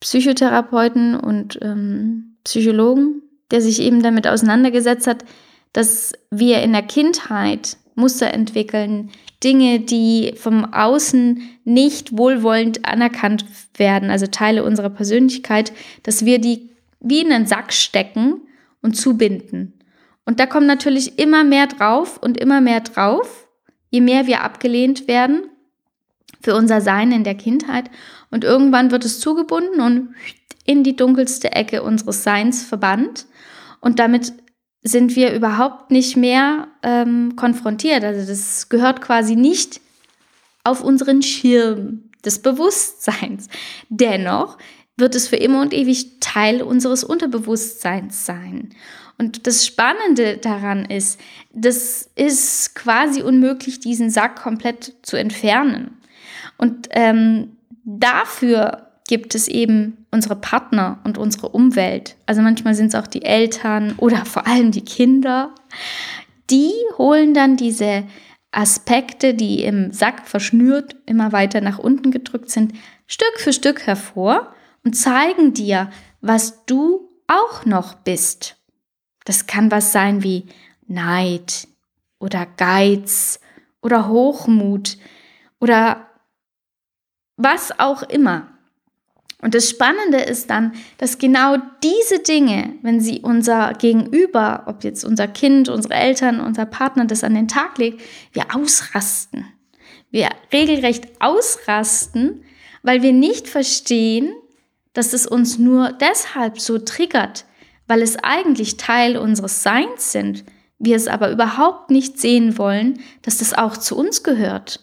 Psychotherapeuten 0.00 1.14
und 1.16 1.58
ähm, 1.62 2.36
Psychologen, 2.44 3.22
der 3.50 3.60
sich 3.60 3.80
eben 3.80 4.02
damit 4.02 4.26
auseinandergesetzt 4.28 5.06
hat, 5.06 5.24
dass 5.72 6.12
wir 6.30 6.62
in 6.62 6.72
der 6.72 6.82
Kindheit 6.82 7.76
Muster 7.94 8.32
entwickeln, 8.32 9.10
Dinge, 9.42 9.80
die 9.80 10.34
vom 10.36 10.72
Außen 10.72 11.42
nicht 11.64 12.16
wohlwollend 12.16 12.86
anerkannt 12.86 13.44
werden, 13.76 14.10
also 14.10 14.26
Teile 14.26 14.64
unserer 14.64 14.90
Persönlichkeit, 14.90 15.72
dass 16.02 16.24
wir 16.24 16.40
die 16.40 16.70
wie 17.00 17.20
in 17.20 17.32
einen 17.32 17.46
Sack 17.46 17.72
stecken 17.72 18.40
und 18.82 18.94
zubinden. 18.96 19.74
Und 20.24 20.40
da 20.40 20.46
kommt 20.46 20.66
natürlich 20.66 21.18
immer 21.18 21.44
mehr 21.44 21.66
drauf 21.66 22.18
und 22.18 22.36
immer 22.38 22.60
mehr 22.60 22.80
drauf, 22.80 23.48
je 23.90 24.00
mehr 24.00 24.26
wir 24.26 24.42
abgelehnt 24.42 25.08
werden 25.08 25.42
für 26.40 26.54
unser 26.54 26.80
Sein 26.80 27.12
in 27.12 27.24
der 27.24 27.34
Kindheit. 27.34 27.90
Und 28.30 28.44
irgendwann 28.44 28.90
wird 28.90 29.04
es 29.04 29.20
zugebunden 29.20 29.80
und 29.80 30.14
in 30.64 30.84
die 30.84 30.96
dunkelste 30.96 31.52
Ecke 31.52 31.82
unseres 31.82 32.24
Seins 32.24 32.62
verbannt. 32.62 33.26
Und 33.80 33.98
damit 33.98 34.32
sind 34.82 35.16
wir 35.16 35.32
überhaupt 35.32 35.90
nicht 35.90 36.16
mehr 36.16 36.68
ähm, 36.82 37.36
konfrontiert. 37.36 38.04
Also 38.04 38.26
das 38.26 38.68
gehört 38.68 39.00
quasi 39.00 39.36
nicht 39.36 39.80
auf 40.64 40.82
unseren 40.82 41.22
Schirm 41.22 42.10
des 42.24 42.40
Bewusstseins. 42.40 43.48
Dennoch 43.88 44.58
wird 44.96 45.14
es 45.14 45.28
für 45.28 45.36
immer 45.36 45.62
und 45.62 45.72
ewig 45.72 46.20
Teil 46.20 46.62
unseres 46.62 47.04
Unterbewusstseins 47.04 48.26
sein. 48.26 48.70
Und 49.16 49.46
das 49.46 49.66
Spannende 49.66 50.36
daran 50.36 50.84
ist, 50.84 51.20
das 51.52 52.08
ist 52.14 52.74
quasi 52.74 53.22
unmöglich, 53.22 53.80
diesen 53.80 54.10
Sack 54.10 54.36
komplett 54.36 54.94
zu 55.02 55.16
entfernen. 55.16 55.98
Und 56.56 56.88
ähm, 56.92 57.56
dafür 57.84 58.87
gibt 59.08 59.34
es 59.34 59.48
eben 59.48 60.06
unsere 60.12 60.36
Partner 60.36 61.00
und 61.02 61.18
unsere 61.18 61.48
Umwelt. 61.48 62.16
Also 62.26 62.42
manchmal 62.42 62.74
sind 62.74 62.88
es 62.88 62.94
auch 62.94 63.08
die 63.08 63.24
Eltern 63.24 63.94
oder 63.96 64.24
vor 64.24 64.46
allem 64.46 64.70
die 64.70 64.84
Kinder. 64.84 65.52
Die 66.50 66.72
holen 66.96 67.34
dann 67.34 67.56
diese 67.56 68.04
Aspekte, 68.52 69.34
die 69.34 69.64
im 69.64 69.92
Sack 69.92 70.28
verschnürt 70.28 70.94
immer 71.06 71.32
weiter 71.32 71.60
nach 71.60 71.78
unten 71.78 72.10
gedrückt 72.10 72.50
sind, 72.50 72.74
Stück 73.06 73.38
für 73.38 73.52
Stück 73.52 73.86
hervor 73.86 74.54
und 74.84 74.94
zeigen 74.94 75.54
dir, 75.54 75.90
was 76.20 76.64
du 76.66 77.10
auch 77.26 77.64
noch 77.64 77.94
bist. 77.94 78.56
Das 79.24 79.46
kann 79.46 79.70
was 79.70 79.92
sein 79.92 80.22
wie 80.22 80.46
Neid 80.86 81.68
oder 82.18 82.46
Geiz 82.46 83.40
oder 83.80 84.08
Hochmut 84.08 84.98
oder 85.60 86.08
was 87.36 87.78
auch 87.78 88.02
immer. 88.02 88.57
Und 89.40 89.54
das 89.54 89.70
Spannende 89.70 90.18
ist 90.18 90.50
dann, 90.50 90.72
dass 90.98 91.18
genau 91.18 91.56
diese 91.82 92.18
Dinge, 92.18 92.74
wenn 92.82 93.00
sie 93.00 93.20
unser 93.20 93.72
Gegenüber, 93.74 94.64
ob 94.66 94.82
jetzt 94.82 95.04
unser 95.04 95.28
Kind, 95.28 95.68
unsere 95.68 95.94
Eltern, 95.94 96.40
unser 96.40 96.66
Partner 96.66 97.04
das 97.04 97.22
an 97.22 97.34
den 97.34 97.46
Tag 97.46 97.78
legt, 97.78 98.00
wir 98.32 98.54
ausrasten. 98.54 99.46
Wir 100.10 100.30
regelrecht 100.52 101.20
ausrasten, 101.20 102.42
weil 102.82 103.02
wir 103.02 103.12
nicht 103.12 103.46
verstehen, 103.46 104.32
dass 104.92 105.12
es 105.12 105.26
uns 105.26 105.58
nur 105.58 105.92
deshalb 105.92 106.60
so 106.60 106.78
triggert, 106.78 107.44
weil 107.86 108.02
es 108.02 108.16
eigentlich 108.16 108.76
Teil 108.76 109.16
unseres 109.16 109.62
Seins 109.62 110.10
sind, 110.10 110.44
wir 110.80 110.96
es 110.96 111.06
aber 111.06 111.30
überhaupt 111.30 111.90
nicht 111.90 112.18
sehen 112.18 112.58
wollen, 112.58 113.00
dass 113.22 113.38
das 113.38 113.54
auch 113.54 113.76
zu 113.76 113.96
uns 113.96 114.22
gehört. 114.22 114.80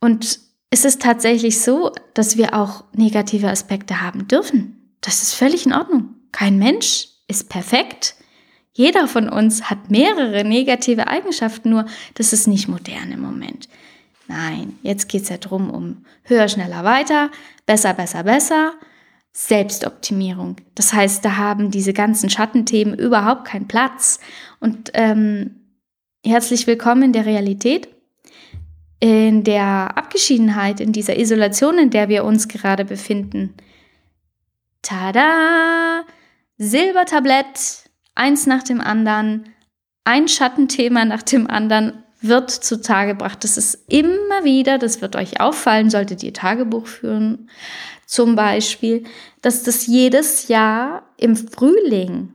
Und 0.00 0.47
ist 0.70 0.84
es 0.84 0.98
tatsächlich 0.98 1.60
so, 1.60 1.92
dass 2.14 2.36
wir 2.36 2.54
auch 2.54 2.84
negative 2.92 3.48
Aspekte 3.48 4.00
haben 4.00 4.28
dürfen. 4.28 4.96
Das 5.00 5.22
ist 5.22 5.34
völlig 5.34 5.66
in 5.66 5.72
Ordnung. 5.72 6.14
Kein 6.32 6.58
Mensch 6.58 7.08
ist 7.26 7.48
perfekt. 7.48 8.14
Jeder 8.72 9.08
von 9.08 9.28
uns 9.28 9.70
hat 9.70 9.90
mehrere 9.90 10.44
negative 10.44 11.08
Eigenschaften, 11.08 11.70
nur 11.70 11.86
das 12.14 12.32
ist 12.32 12.46
nicht 12.46 12.68
modern 12.68 13.10
im 13.10 13.20
Moment. 13.20 13.68
Nein, 14.28 14.78
jetzt 14.82 15.08
geht 15.08 15.22
es 15.22 15.30
ja 15.30 15.38
darum, 15.38 15.70
um 15.70 16.04
höher, 16.22 16.48
schneller, 16.48 16.84
weiter, 16.84 17.30
besser, 17.64 17.94
besser, 17.94 18.22
besser, 18.24 18.74
Selbstoptimierung. 19.32 20.56
Das 20.74 20.92
heißt, 20.92 21.24
da 21.24 21.36
haben 21.36 21.70
diese 21.70 21.92
ganzen 21.92 22.28
Schattenthemen 22.28 22.98
überhaupt 22.98 23.46
keinen 23.46 23.68
Platz. 23.68 24.20
Und 24.60 24.90
ähm, 24.94 25.78
herzlich 26.24 26.66
willkommen 26.66 27.04
in 27.04 27.12
der 27.12 27.24
Realität, 27.24 27.88
in 29.00 29.44
der 29.44 29.96
Abgeschiedenheit, 29.96 30.80
in 30.80 30.92
dieser 30.92 31.18
Isolation, 31.18 31.78
in 31.78 31.90
der 31.90 32.08
wir 32.08 32.24
uns 32.24 32.48
gerade 32.48 32.84
befinden. 32.84 33.54
Tada! 34.82 36.04
Silbertablett, 36.56 37.84
eins 38.14 38.46
nach 38.46 38.64
dem 38.64 38.80
anderen, 38.80 39.54
ein 40.04 40.26
Schattenthema 40.26 41.04
nach 41.04 41.22
dem 41.22 41.48
anderen 41.48 42.04
wird 42.20 42.50
zutage 42.50 43.12
gebracht. 43.12 43.44
Das 43.44 43.56
ist 43.56 43.84
immer 43.88 44.42
wieder, 44.42 44.78
das 44.78 45.00
wird 45.00 45.14
euch 45.14 45.40
auffallen, 45.40 45.90
solltet 45.90 46.22
ihr 46.22 46.32
Tagebuch 46.32 46.86
führen, 46.86 47.48
zum 48.06 48.34
Beispiel, 48.34 49.04
dass 49.42 49.62
das 49.62 49.86
jedes 49.86 50.48
Jahr 50.48 51.08
im 51.16 51.36
Frühling 51.36 52.32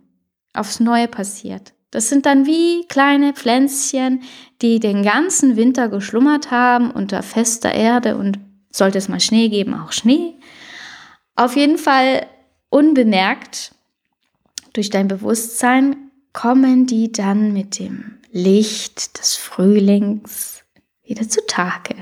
aufs 0.54 0.80
Neue 0.80 1.08
passiert. 1.08 1.74
Das 1.94 2.10
sind 2.10 2.26
dann 2.26 2.48
wie 2.48 2.88
kleine 2.88 3.34
Pflänzchen, 3.34 4.24
die 4.64 4.80
den 4.80 5.04
ganzen 5.04 5.58
Winter 5.58 5.90
geschlummert 5.90 6.50
haben 6.50 6.90
unter 6.90 7.22
fester 7.22 7.72
Erde 7.72 8.18
und 8.18 8.40
sollte 8.72 8.98
es 8.98 9.10
mal 9.10 9.20
Schnee 9.20 9.48
geben, 9.48 9.76
auch 9.76 9.92
Schnee. 9.92 10.34
Auf 11.36 11.56
jeden 11.56 11.78
Fall 11.78 12.26
unbemerkt 12.72 13.76
durch 14.74 14.90
dein 14.90 15.08
Bewusstsein 15.08 15.96
kommen 16.34 16.88
die 16.88 17.12
dann 17.12 17.54
mit 17.54 17.78
dem 17.78 18.16
Licht 18.32 19.20
des 19.20 19.36
Frühlings 19.36 20.64
wieder 21.04 21.30
zutage. 21.30 21.94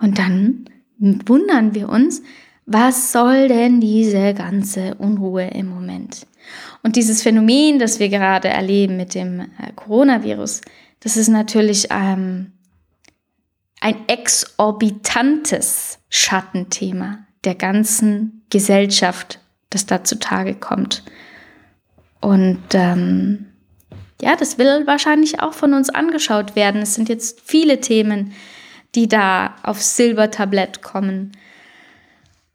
Und 0.00 0.18
dann 0.18 0.68
wundern 0.98 1.72
wir 1.72 1.88
uns, 1.88 2.20
was 2.66 3.12
soll 3.12 3.46
denn 3.46 3.80
diese 3.80 4.34
ganze 4.34 4.96
Unruhe 4.96 5.46
im 5.50 5.68
Moment? 5.68 6.26
Und 6.82 6.96
dieses 6.96 7.22
Phänomen, 7.22 7.78
das 7.78 7.98
wir 7.98 8.08
gerade 8.08 8.48
erleben 8.48 8.96
mit 8.96 9.14
dem 9.14 9.40
äh, 9.40 9.72
Coronavirus, 9.74 10.60
das 11.00 11.16
ist 11.16 11.28
natürlich 11.28 11.88
ähm, 11.90 12.52
ein 13.80 14.08
exorbitantes 14.08 15.98
Schattenthema 16.08 17.18
der 17.44 17.54
ganzen 17.54 18.42
Gesellschaft, 18.50 19.40
das 19.70 19.86
da 19.86 20.04
zutage 20.04 20.54
kommt. 20.54 21.02
Und 22.20 22.62
ähm, 22.72 23.46
ja, 24.22 24.36
das 24.36 24.56
will 24.56 24.86
wahrscheinlich 24.86 25.40
auch 25.40 25.52
von 25.52 25.74
uns 25.74 25.90
angeschaut 25.90 26.56
werden. 26.56 26.80
Es 26.80 26.94
sind 26.94 27.10
jetzt 27.10 27.40
viele 27.44 27.80
Themen, 27.80 28.32
die 28.94 29.08
da 29.08 29.56
aufs 29.62 29.96
Silbertablett 29.96 30.80
kommen. 30.80 31.32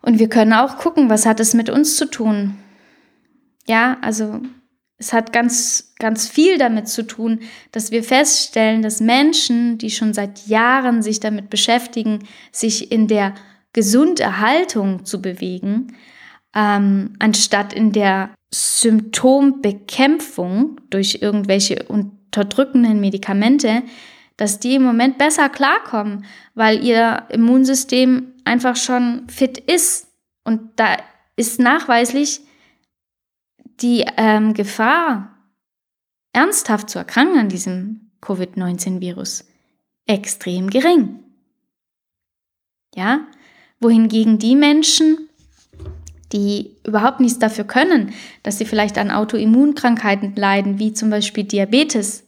Und 0.02 0.18
wir 0.18 0.30
können 0.30 0.54
auch 0.54 0.78
gucken, 0.78 1.10
was 1.10 1.26
hat 1.26 1.40
es 1.40 1.54
mit 1.54 1.70
uns 1.70 1.96
zu 1.98 2.06
tun. 2.10 2.58
Ja, 3.70 3.98
also 4.02 4.42
es 4.98 5.14
hat 5.14 5.32
ganz, 5.32 5.94
ganz 6.00 6.28
viel 6.28 6.58
damit 6.58 6.88
zu 6.88 7.06
tun, 7.06 7.42
dass 7.72 7.92
wir 7.92 8.04
feststellen, 8.04 8.82
dass 8.82 9.00
Menschen, 9.00 9.78
die 9.78 9.92
schon 9.92 10.16
seit 10.16 10.48
Jahren 10.48 11.04
sich 11.04 11.20
damit 11.20 11.52
beschäftigen, 11.52 12.28
sich 12.52 12.92
in 12.92 13.08
der 13.08 13.36
Gesunderhaltung 13.74 15.06
zu 15.06 15.22
bewegen, 15.22 15.96
ähm, 16.56 17.14
anstatt 17.20 17.74
in 17.74 17.92
der 17.92 18.32
Symptombekämpfung 18.52 20.82
durch 20.90 21.20
irgendwelche 21.22 21.84
unterdrückenden 21.84 23.00
Medikamente, 23.00 23.84
dass 24.36 24.60
die 24.60 24.74
im 24.74 24.82
Moment 24.82 25.20
besser 25.20 25.48
klarkommen, 25.48 26.26
weil 26.56 26.84
ihr 26.84 27.28
Immunsystem 27.30 28.34
einfach 28.46 28.78
schon 28.78 29.30
fit 29.30 29.60
ist. 29.60 30.08
Und 30.44 30.72
da 30.78 30.98
ist 31.36 31.60
nachweislich 31.60 32.42
die 33.82 34.06
ähm, 34.18 34.54
Gefahr, 34.54 35.36
ernsthaft 36.34 36.90
zu 36.90 37.00
erkranken 37.00 37.40
an 37.40 37.50
diesem 37.50 38.12
Covid-19-Virus, 38.22 39.46
extrem 40.06 40.70
gering. 40.70 41.20
Ja, 42.96 43.28
wohingegen 43.80 44.40
die 44.40 44.56
Menschen, 44.56 45.30
die 46.34 46.76
überhaupt 46.86 47.20
nichts 47.20 47.40
dafür 47.40 47.64
können, 47.64 48.14
dass 48.44 48.58
sie 48.58 48.66
vielleicht 48.66 48.98
an 48.98 49.12
Autoimmunkrankheiten 49.12 50.36
leiden, 50.36 50.80
wie 50.80 50.94
zum 50.94 51.10
Beispiel 51.10 51.44
Diabetes, 51.44 52.24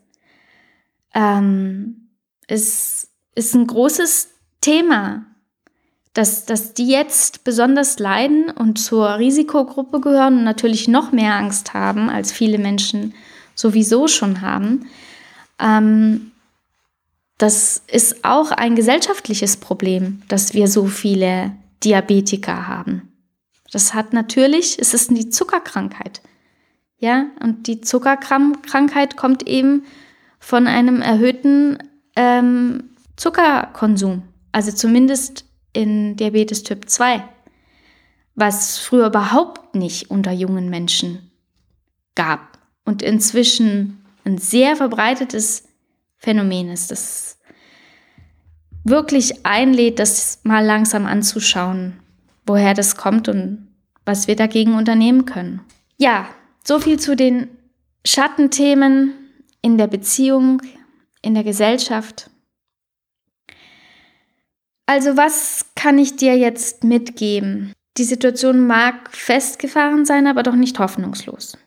ähm, 1.13 2.09
ist, 2.47 3.09
ist 3.35 3.53
ein 3.53 3.67
großes 3.67 4.29
Thema, 4.61 5.25
dass, 6.13 6.45
dass 6.45 6.73
die 6.73 6.87
jetzt 6.87 7.43
besonders 7.43 7.99
leiden 7.99 8.49
und 8.49 8.77
zur 8.77 9.17
Risikogruppe 9.17 10.01
gehören 10.01 10.39
und 10.39 10.43
natürlich 10.43 10.87
noch 10.87 11.11
mehr 11.11 11.35
Angst 11.35 11.73
haben, 11.73 12.09
als 12.09 12.31
viele 12.31 12.57
Menschen 12.57 13.13
sowieso 13.55 14.07
schon 14.07 14.41
haben. 14.41 14.87
Ähm, 15.59 16.31
das 17.37 17.83
ist 17.87 18.23
auch 18.23 18.51
ein 18.51 18.75
gesellschaftliches 18.75 19.57
Problem, 19.57 20.21
dass 20.27 20.53
wir 20.53 20.67
so 20.67 20.85
viele 20.85 21.53
Diabetiker 21.83 22.67
haben. 22.67 23.11
Das 23.71 23.93
hat 23.93 24.13
natürlich, 24.13 24.77
es 24.79 24.93
ist 24.93 25.11
die 25.11 25.29
Zuckerkrankheit. 25.29 26.21
Ja, 26.99 27.25
und 27.39 27.65
die 27.65 27.81
Zuckerkrankheit 27.81 29.17
kommt 29.17 29.47
eben 29.47 29.85
von 30.39 30.67
einem 30.67 31.01
erhöhten 31.01 31.79
ähm, 32.15 32.91
Zuckerkonsum. 33.15 34.21
Also 34.51 34.71
zumindest 34.71 35.45
in 35.73 36.15
Diabetes 36.15 36.63
Typ 36.63 36.89
2, 36.89 37.23
was 38.35 38.77
früher 38.77 39.07
überhaupt 39.07 39.75
nicht 39.75 40.09
unter 40.09 40.31
jungen 40.31 40.69
Menschen 40.69 41.31
gab 42.15 42.57
und 42.85 43.01
inzwischen 43.01 44.03
ein 44.23 44.37
sehr 44.37 44.75
verbreitetes 44.75 45.67
Phänomen 46.17 46.69
ist, 46.69 46.91
das 46.91 47.39
wirklich 48.83 49.45
einlädt, 49.45 49.99
das 49.99 50.39
mal 50.43 50.65
langsam 50.65 51.05
anzuschauen, 51.05 51.99
woher 52.45 52.73
das 52.73 52.95
kommt 52.95 53.27
und 53.27 53.67
was 54.05 54.27
wir 54.27 54.35
dagegen 54.35 54.73
unternehmen 54.73 55.25
können. 55.25 55.61
Ja, 55.97 56.27
so 56.63 56.79
viel 56.79 56.99
zu 56.99 57.15
den 57.15 57.49
Schattenthemen 58.05 59.13
in 59.61 59.77
der 59.77 59.87
Beziehung, 59.87 60.61
in 61.21 61.35
der 61.35 61.43
Gesellschaft. 61.43 62.30
Also 64.91 65.15
was 65.15 65.67
kann 65.77 65.97
ich 65.97 66.17
dir 66.17 66.37
jetzt 66.37 66.83
mitgeben? 66.83 67.71
Die 67.95 68.03
Situation 68.03 68.67
mag 68.67 69.15
festgefahren 69.15 70.03
sein, 70.03 70.27
aber 70.27 70.43
doch 70.43 70.57
nicht 70.57 70.79
hoffnungslos. 70.79 71.57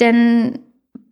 Denn 0.00 0.60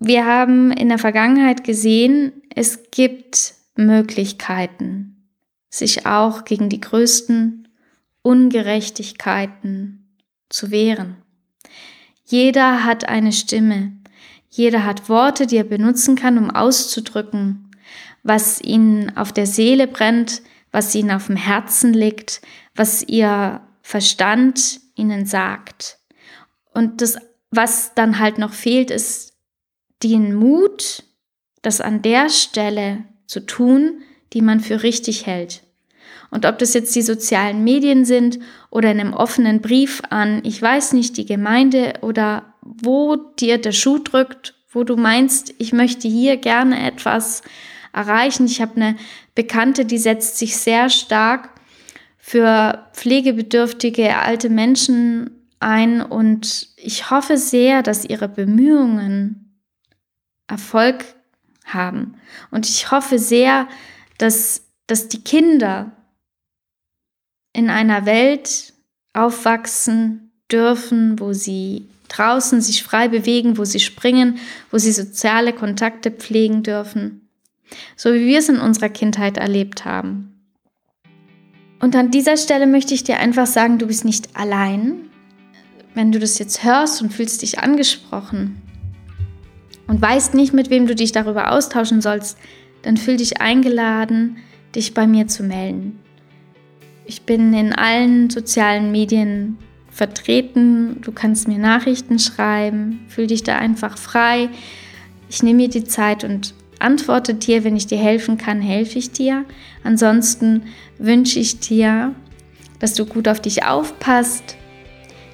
wir 0.01 0.25
haben 0.25 0.73
in 0.73 0.89
der 0.89 0.97
Vergangenheit 0.97 1.65
gesehen, 1.65 2.33
es 2.49 2.91
gibt 2.91 3.57
Möglichkeiten, 3.77 5.29
sich 5.69 6.07
auch 6.07 6.47
gegen 6.47 6.71
die 6.71 6.81
größten 6.81 7.69
Ungerechtigkeiten 8.23 10.17
zu 10.49 10.71
wehren. 10.71 11.19
Jeder 12.25 12.87
hat 12.87 13.07
eine 13.07 13.33
Stimme, 13.33 13.93
jeder 14.49 14.87
hat 14.87 15.11
Worte, 15.11 15.47
die 15.47 15.59
er 15.59 15.65
benutzen 15.65 16.17
kann, 16.17 16.39
um 16.39 16.51
auszudrücken, 16.51 17.69
was 18.23 18.61
ihnen 18.61 19.17
auf 19.17 19.33
der 19.33 19.47
Seele 19.47 19.87
brennt, 19.87 20.43
was 20.71 20.95
ihnen 20.95 21.11
auf 21.11 21.27
dem 21.27 21.37
Herzen 21.37 21.93
liegt, 21.93 22.41
was 22.75 23.03
ihr 23.03 23.61
Verstand 23.83 24.81
ihnen 24.95 25.27
sagt. 25.27 25.99
Und 26.73 27.01
das, 27.01 27.19
was 27.51 27.95
dann 27.95 28.19
halt 28.19 28.39
noch 28.39 28.53
fehlt, 28.53 28.91
ist 28.91 29.35
den 30.03 30.35
Mut, 30.35 31.05
das 31.61 31.81
an 31.81 32.03
der 32.03 32.29
Stelle 32.31 33.05
zu 33.27 33.41
tun, 33.41 34.03
die 34.33 34.43
man 34.43 34.61
für 34.61 34.83
richtig 34.83 35.27
hält. 35.27 35.63
Und 36.31 36.47
ob 36.47 36.59
das 36.59 36.73
jetzt 36.73 36.97
die 36.97 37.03
sozialen 37.03 37.63
Medien 37.63 38.07
sind 38.07 38.39
oder 38.71 38.91
in 38.91 39.01
einem 39.01 39.13
offenen 39.13 39.61
Brief 39.61 40.01
an, 40.09 40.41
ich 40.45 40.61
weiß 40.61 40.95
nicht, 40.95 41.19
die 41.19 41.27
Gemeinde 41.27 41.95
oder 42.01 42.55
wo 42.63 43.17
dir 43.17 43.59
der 43.59 43.73
Schuh 43.73 43.99
drückt, 43.99 44.55
wo 44.71 44.83
du 44.83 44.97
meinst, 44.97 45.55
ich 45.59 45.75
möchte 45.75 46.09
hier 46.09 46.39
gerne 46.39 46.87
etwas 46.87 47.43
erreichen. 47.93 48.47
Ich 48.47 48.61
habe 48.61 48.77
eine 48.77 48.97
Bekannte, 49.35 49.85
die 49.85 49.99
setzt 49.99 50.39
sich 50.39 50.57
sehr 50.57 50.91
stark 50.91 51.51
für 52.19 52.87
pflegebedürftige 52.93 54.17
alte 54.17 54.49
Menschen 54.49 55.31
ein 55.61 56.03
und 56.03 56.69
ich 56.77 57.11
hoffe 57.11 57.37
sehr, 57.37 57.83
dass 57.83 58.05
ihre 58.05 58.29
Bemühungen 58.29 59.61
Erfolg 60.49 61.05
haben. 61.65 62.15
Und 62.51 62.69
ich 62.69 62.91
hoffe 62.91 63.19
sehr, 63.19 63.69
dass, 64.19 64.67
dass 64.87 65.09
die 65.09 65.23
Kinder 65.23 65.93
in 67.53 67.71
einer 67.71 68.07
Welt 68.07 68.73
aufwachsen 69.13 70.33
dürfen, 70.51 71.19
wo 71.19 71.33
sie 71.33 71.89
draußen 72.09 72.61
sich 72.61 72.83
frei 72.83 73.09
bewegen, 73.09 73.57
wo 73.57 73.65
sie 73.65 73.81
springen, 73.81 74.39
wo 74.71 74.79
sie 74.79 74.93
soziale 74.93 75.53
Kontakte 75.53 76.11
pflegen 76.11 76.63
dürfen. 76.63 77.22
So 77.97 78.13
wie 78.13 78.27
wir 78.27 78.39
es 78.39 78.49
in 78.49 78.59
unserer 78.59 78.89
Kindheit 78.89 79.37
erlebt 79.37 79.85
haben. 79.85 80.33
Und 81.81 81.97
an 81.97 82.11
dieser 82.11 82.37
Stelle 82.37 82.67
möchte 82.67 82.95
ich 82.95 83.03
dir 83.03 83.19
einfach 83.19 83.47
sagen, 83.47 83.79
du 83.79 83.87
bist 83.87 84.05
nicht 84.05 84.37
allein. 84.37 85.11
Wenn 85.95 86.13
du 86.13 86.19
das 86.19 86.39
jetzt 86.39 86.65
hörst 86.65 87.03
und 87.03 87.13
fühlst 87.13 87.43
dich 87.43 87.59
angesprochen 87.59 88.63
und 89.89 90.01
weißt 90.01 90.35
nicht, 90.35 90.55
mit 90.55 90.71
wem 90.71 90.87
du 90.87 90.95
dich 90.95 91.13
darüber 91.13 91.51
austauschen 91.51 92.01
sollst, 92.01 92.39
dann 92.83 92.97
fühl 92.97 93.17
dich 93.17 93.41
eingeladen, 93.41 94.39
dich 94.75 94.95
bei 94.95 95.07
mir 95.07 95.27
zu 95.27 95.43
melden. 95.43 95.99
Ich 97.05 97.23
bin 97.23 97.53
in 97.53 97.73
allen 97.73 98.31
sozialen 98.31 98.93
Medien 98.93 99.59
vertreten. 99.91 101.01
Du 101.03 101.13
kannst 101.13 101.49
mir 101.49 101.59
Nachrichten 101.59 102.19
schreiben. 102.19 103.05
Fühl 103.09 103.27
dich 103.27 103.43
da 103.43 103.59
einfach 103.59 103.99
frei. 103.99 104.49
Ich 105.29 105.43
nehme 105.43 105.63
mir 105.63 105.69
die 105.69 105.85
Zeit 105.85 106.25
und 106.25 106.55
antworte 106.83 107.35
dir, 107.35 107.65
wenn 107.65 107.77
ich 107.77 107.87
dir 107.87 107.99
helfen 107.99 108.37
kann, 108.37 108.61
helfe 108.61 108.99
ich 108.99 109.13
dir. 109.13 109.45
Ansonsten 109.85 110.65
wünsche 110.99 111.39
ich 111.39 111.61
dir, 111.61 112.15
dass 112.79 112.95
du 112.95 113.07
gut 113.07 113.29
auf 113.29 113.41
dich 113.41 113.65
aufpasst, 113.65 114.57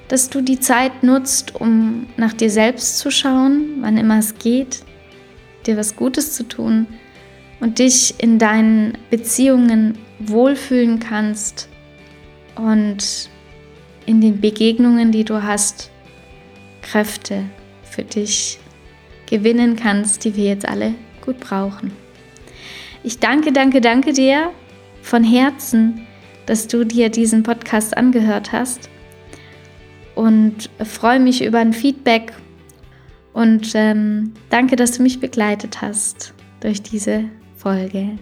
dass 0.07 0.29
du 0.29 0.41
die 0.41 0.59
Zeit 0.59 1.03
nutzt, 1.03 1.55
um 1.55 2.07
nach 2.17 2.33
dir 2.33 2.49
selbst 2.49 2.97
zu 2.97 3.11
schauen, 3.11 3.77
wann 3.81 3.97
immer 3.97 4.19
es 4.19 4.37
geht, 4.37 4.83
dir 5.65 5.77
was 5.77 5.95
Gutes 5.95 6.33
zu 6.33 6.47
tun 6.47 6.87
und 7.59 7.79
dich 7.79 8.15
in 8.17 8.39
deinen 8.39 8.97
Beziehungen 9.09 9.97
wohlfühlen 10.19 10.99
kannst 10.99 11.69
und 12.55 13.29
in 14.05 14.21
den 14.21 14.41
Begegnungen, 14.41 15.11
die 15.11 15.23
du 15.23 15.43
hast, 15.43 15.91
Kräfte 16.81 17.43
für 17.83 18.03
dich 18.03 18.59
gewinnen 19.29 19.75
kannst, 19.75 20.25
die 20.25 20.35
wir 20.35 20.45
jetzt 20.45 20.67
alle 20.67 20.95
gut 21.29 21.39
brauchen. 21.39 21.91
Ich 23.03 23.19
danke, 23.19 23.51
danke, 23.51 23.81
danke 23.81 24.13
dir 24.13 24.51
von 25.03 25.23
Herzen, 25.23 26.07
dass 26.47 26.67
du 26.67 26.83
dir 26.83 27.09
diesen 27.09 27.43
Podcast 27.43 27.95
angehört 27.95 28.51
hast 28.51 28.89
und 30.15 30.69
freue 30.83 31.19
mich 31.19 31.43
über 31.43 31.59
ein 31.59 31.73
Feedback 31.73 32.33
und 33.33 33.73
ähm, 33.75 34.33
danke, 34.49 34.75
dass 34.75 34.93
du 34.93 35.03
mich 35.03 35.19
begleitet 35.19 35.81
hast 35.81 36.33
durch 36.61 36.81
diese 36.81 37.25
Folge. 37.55 38.17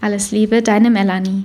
Alles 0.00 0.32
Liebe, 0.32 0.62
deine 0.62 0.90
Melanie. 0.90 1.44